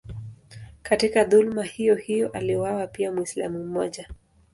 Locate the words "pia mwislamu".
2.87-3.59